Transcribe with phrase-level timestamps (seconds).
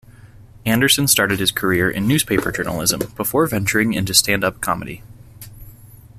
[0.65, 5.03] Anderson started his career in newspaper journalism, before venturing into stand-up comedy.